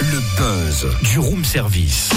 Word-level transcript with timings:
Le 0.00 0.20
buzz 0.38 0.86
du 1.02 1.18
room 1.18 1.44
service. 1.44 2.08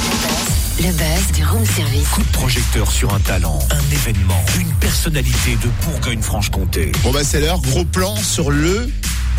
Le 0.79 0.91
buzz 0.91 1.31
du 1.33 1.43
room 1.43 1.65
service. 1.65 2.07
Coup 2.09 2.21
de 2.21 2.31
projecteur 2.31 2.89
sur 2.89 3.13
un 3.13 3.19
talent, 3.19 3.59
un 3.71 3.93
événement, 3.93 4.41
une 4.57 4.71
personnalité 4.75 5.57
de 5.61 5.69
Bourgogne-Franche-Comté. 5.85 6.93
Bon 7.03 7.11
bah 7.11 7.25
c'est 7.25 7.41
l'heure, 7.41 7.59
gros 7.59 7.83
plan 7.83 8.15
sur 8.15 8.49
le 8.49 8.89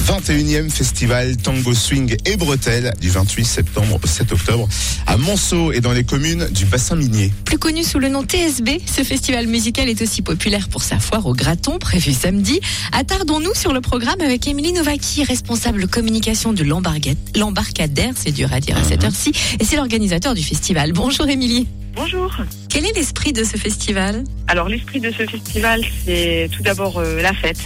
21e 0.07 0.71
festival 0.71 1.37
Tango 1.37 1.75
Swing 1.75 2.17
et 2.25 2.37
Bretelles 2.37 2.93
du 3.01 3.11
28 3.11 3.45
septembre 3.45 3.99
au 4.03 4.07
7 4.07 4.33
octobre 4.33 4.69
à 5.07 5.17
Monceau 5.17 5.73
et 5.73 5.81
dans 5.81 5.93
les 5.93 6.05
communes 6.05 6.49
du 6.51 6.65
bassin 6.65 6.97
minier. 6.97 7.33
Plus 7.45 7.59
connu 7.59 7.85
sous 7.85 7.99
le 7.99 8.09
nom 8.09 8.23
TSB, 8.25 8.81
ce 8.87 9.03
festival 9.03 9.47
musical 9.47 9.89
est 9.89 10.01
aussi 10.03 10.23
populaire 10.23 10.69
pour 10.69 10.83
sa 10.83 10.99
foire 10.99 11.27
au 11.27 11.35
Graton 11.35 11.79
prévue 11.79 12.13
samedi. 12.13 12.61
Attardons-nous 12.93 13.55
sur 13.55 13.73
le 13.73 13.81
programme 13.81 14.21
avec 14.21 14.47
Émilie 14.47 14.73
Novaki, 14.73 15.25
responsable 15.25 15.87
communication 15.89 16.53
de 16.53 16.65
l'embarcadère, 16.65 18.15
c'est 18.17 18.33
dur 18.33 18.53
à 18.53 18.61
dire 18.61 18.77
à 18.77 18.85
cette 18.85 19.05
heure-ci, 19.05 19.33
et 19.61 19.65
c'est 19.65 19.77
l'organisateur 19.77 20.35
du 20.35 20.43
festival. 20.43 20.93
Bonjour 20.93 21.29
Émilie. 21.29 21.67
Bonjour. 21.95 22.37
Quel 22.69 22.87
est 22.87 22.93
l'esprit 22.95 23.33
de 23.33 23.43
ce 23.45 23.57
festival 23.57 24.23
Alors 24.47 24.69
l'esprit 24.69 25.01
de 25.01 25.11
ce 25.11 25.27
festival, 25.27 25.83
c'est 26.05 26.49
tout 26.55 26.63
d'abord 26.63 26.99
euh, 26.99 27.21
la 27.21 27.33
fête. 27.33 27.61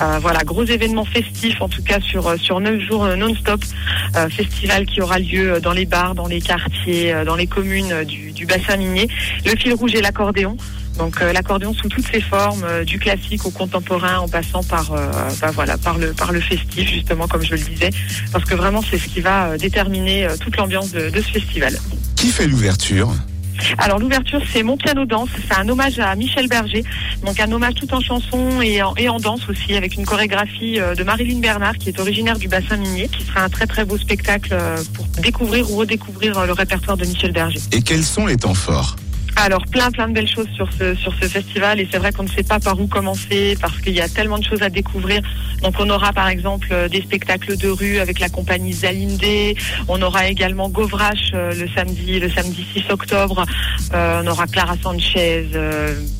Euh, 0.00 0.18
voilà, 0.20 0.40
gros 0.44 0.64
événement 0.64 1.04
festif, 1.04 1.60
en 1.60 1.68
tout 1.68 1.82
cas 1.82 2.00
sur 2.00 2.26
euh, 2.26 2.36
sur 2.36 2.60
neuf 2.60 2.80
jours 2.80 3.06
non-stop. 3.16 3.64
festival 4.30 4.86
qui 4.86 5.00
aura 5.00 5.18
lieu 5.18 5.60
dans 5.60 5.72
les 5.72 5.86
bars, 5.86 6.14
dans 6.14 6.26
les 6.26 6.40
quartiers, 6.40 7.14
dans 7.24 7.36
les 7.36 7.46
communes 7.46 8.04
du, 8.04 8.32
du 8.32 8.46
bassin 8.46 8.76
minier. 8.76 9.08
Le 9.44 9.54
fil 9.56 9.74
rouge 9.74 9.94
est 9.94 10.00
l'accordéon. 10.00 10.56
Donc 10.98 11.20
l'accordéon 11.20 11.74
sous 11.74 11.90
toutes 11.90 12.06
ses 12.10 12.22
formes, 12.22 12.64
du 12.86 12.98
classique 12.98 13.44
au 13.44 13.50
contemporain, 13.50 14.16
en 14.16 14.28
passant 14.28 14.62
par 14.62 14.92
bah, 14.92 15.50
voilà 15.52 15.76
par 15.76 15.98
le 15.98 16.14
par 16.14 16.32
le 16.32 16.40
festif 16.40 16.88
justement 16.88 17.28
comme 17.28 17.42
je 17.42 17.54
le 17.54 17.60
disais, 17.60 17.90
parce 18.32 18.46
que 18.46 18.54
vraiment 18.54 18.80
c'est 18.80 18.96
ce 18.96 19.06
qui 19.06 19.20
va 19.20 19.58
déterminer 19.58 20.26
toute 20.40 20.56
l'ambiance 20.56 20.92
de, 20.92 21.10
de 21.10 21.20
ce 21.20 21.32
festival. 21.32 21.78
Qui 22.16 22.28
fait 22.28 22.46
l'ouverture? 22.46 23.12
Alors 23.78 23.98
l'ouverture 23.98 24.40
c'est 24.52 24.62
mon 24.62 24.76
piano 24.76 25.04
danse, 25.04 25.28
c'est 25.48 25.58
un 25.58 25.68
hommage 25.68 25.98
à 25.98 26.14
Michel 26.14 26.48
Berger, 26.48 26.84
donc 27.24 27.38
un 27.40 27.50
hommage 27.50 27.74
tout 27.74 27.92
en 27.94 28.00
chanson 28.00 28.60
et 28.62 28.82
en, 28.82 29.18
danse 29.18 29.48
aussi 29.48 29.74
avec 29.74 29.94
une 29.94 30.04
chorégraphie 30.04 30.78
euh, 30.78 30.94
de 30.94 31.02
Marilyn 31.02 31.40
Bernard 31.40 31.76
qui 31.78 31.88
est 31.88 31.98
originaire 31.98 32.38
du 32.38 32.48
bassin 32.48 32.76
minier, 32.76 33.08
qui 33.08 33.24
sera 33.24 33.42
un 33.42 33.48
très 33.48 33.66
très 33.66 33.84
beau 33.84 33.96
spectacle 33.96 34.50
euh, 34.52 34.82
pour 34.94 35.06
découvrir 35.22 35.70
ou 35.70 35.76
redécouvrir 35.76 36.38
euh, 36.38 36.46
le 36.46 36.52
répertoire 36.52 36.96
de 36.96 37.04
Michel 37.04 37.32
Berger. 37.32 37.60
Et 37.72 37.82
quels 37.82 38.04
sont 38.04 38.26
les 38.26 38.36
temps 38.36 38.54
forts? 38.54 38.96
Alors 39.36 39.62
plein 39.70 39.90
plein 39.90 40.08
de 40.08 40.14
belles 40.14 40.28
choses 40.28 40.48
sur 40.54 40.68
ce 40.72 40.94
sur 40.94 41.12
ce 41.20 41.26
festival 41.28 41.78
et 41.78 41.88
c'est 41.90 41.98
vrai 41.98 42.10
qu'on 42.12 42.22
ne 42.22 42.28
sait 42.28 42.42
pas 42.42 42.58
par 42.58 42.80
où 42.80 42.86
commencer 42.86 43.56
parce 43.60 43.78
qu'il 43.80 43.92
y 43.92 44.00
a 44.00 44.08
tellement 44.08 44.38
de 44.38 44.44
choses 44.44 44.62
à 44.62 44.70
découvrir. 44.70 45.20
Donc 45.62 45.74
on 45.78 45.88
aura 45.90 46.12
par 46.12 46.28
exemple 46.28 46.68
euh, 46.72 46.88
des 46.88 47.02
spectacles 47.02 47.56
de 47.56 47.68
rue 47.68 47.98
avec 47.98 48.18
la 48.18 48.28
compagnie 48.28 48.72
Zalinde, 48.72 49.22
on 49.88 50.00
aura 50.00 50.28
également 50.28 50.68
Govrache 50.68 51.32
euh, 51.34 51.52
le 51.54 51.68
samedi 51.68 52.18
le 52.18 52.30
samedi 52.30 52.66
6 52.74 52.90
octobre, 52.90 53.44
euh, 53.94 54.22
on 54.24 54.26
aura 54.26 54.46
Clara 54.46 54.74
Sanchez, 54.82 55.46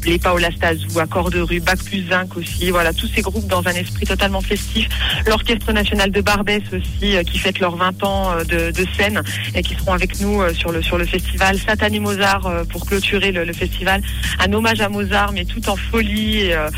les 0.04 0.18
Paola 0.18 0.50
Stazou, 0.50 0.98
Accord 0.98 1.30
de 1.30 1.40
rue, 1.40 1.60
Bac 1.60 1.82
plus 1.84 2.06
Zinc 2.08 2.36
aussi, 2.36 2.70
voilà 2.70 2.92
tous 2.92 3.08
ces 3.08 3.22
groupes 3.22 3.46
dans 3.46 3.66
un 3.66 3.72
esprit 3.72 4.06
totalement 4.06 4.40
festif. 4.40 4.88
L'Orchestre 5.26 5.72
national 5.72 6.10
de 6.10 6.20
Barbès 6.20 6.62
aussi 6.72 7.16
qui 7.24 7.38
fête 7.38 7.60
leurs 7.60 7.76
20 7.76 8.04
ans 8.04 8.32
de, 8.48 8.70
de 8.70 8.86
scène 8.96 9.22
et 9.54 9.62
qui 9.62 9.74
seront 9.74 9.92
avec 9.92 10.20
nous 10.20 10.42
sur 10.54 10.72
le 10.72 10.82
sur 10.82 10.98
le 10.98 11.06
festival. 11.06 11.58
Satan 11.58 11.86
et 11.86 12.00
Mozart 12.00 12.50
pour 12.70 12.86
clôturer 12.86 13.05
le, 13.12 13.52
festival. 13.52 14.02
Un 14.44 14.52
hommage 14.52 14.80
à 14.80 14.88
Mozart, 14.88 15.32
mais 15.32 15.44
tout 15.44 15.68
en 15.68 15.76
folie, 15.76 16.52
euh, 16.52 16.68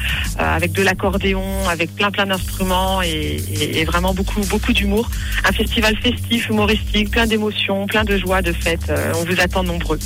euh, 0.41 0.57
avec 0.57 0.73
de 0.73 0.83
l'accordéon, 0.83 1.69
avec 1.69 1.95
plein 1.95 2.11
plein 2.11 2.27
d'instruments 2.27 3.03
et, 3.03 3.85
vraiment 3.85 4.13
beaucoup 4.13 4.41
beaucoup 4.43 4.73
d'humour. 4.73 5.09
Un 5.45 5.53
festival 5.53 5.97
festif, 5.97 6.49
humoristique, 6.49 7.11
plein 7.11 7.27
d'émotions, 7.27 7.87
plein 7.87 8.05
de 8.05 8.17
joie, 8.17 8.43
de 8.43 8.53
fête. 8.53 8.91
Euh, 8.91 9.13
on 9.17 9.25
vous 9.25 9.41
attend 9.41 9.63
nombreux. 9.63 9.99